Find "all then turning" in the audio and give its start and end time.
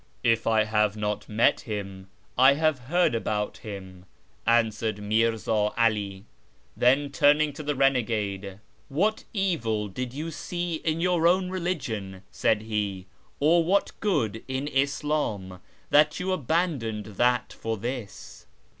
5.51-7.53